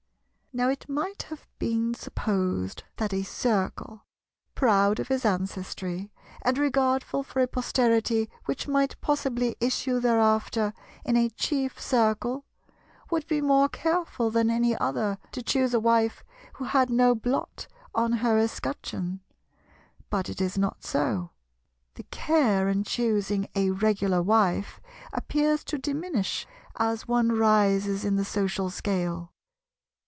Now 0.53 0.67
it 0.67 0.89
might 0.89 1.23
have 1.29 1.47
been 1.59 1.93
supposed 1.93 2.83
the 2.97 3.07
a 3.15 3.23
Circle—proud 3.23 4.99
of 4.99 5.07
his 5.07 5.23
ancestry 5.23 6.11
and 6.41 6.57
regardful 6.57 7.23
for 7.23 7.39
a 7.39 7.47
posterity 7.47 8.29
which 8.47 8.67
might 8.67 8.99
possibly 8.99 9.55
issue 9.61 10.01
hereafter 10.01 10.73
in 11.05 11.15
a 11.15 11.29
Chief 11.29 11.79
Circle—would 11.79 13.25
be 13.27 13.39
more 13.39 13.69
careful 13.69 14.29
than 14.29 14.49
any 14.49 14.75
other 14.77 15.19
to 15.31 15.41
choose 15.41 15.73
a 15.73 15.79
wife 15.79 16.21
who 16.55 16.65
had 16.65 16.89
no 16.89 17.15
blot 17.15 17.67
on 17.95 18.11
her 18.11 18.37
escutcheon. 18.37 19.21
But 20.09 20.27
it 20.27 20.41
is 20.41 20.57
not 20.57 20.83
so. 20.83 21.31
The 21.93 22.03
care 22.11 22.67
in 22.67 22.83
choosing 22.83 23.47
a 23.55 23.69
Regular 23.69 24.21
wife 24.21 24.81
appears 25.13 25.63
to 25.63 25.77
diminish 25.77 26.45
as 26.75 27.07
one 27.07 27.31
rises 27.31 28.03
in 28.03 28.17
the 28.17 28.25
social 28.25 28.69
scale. 28.69 29.29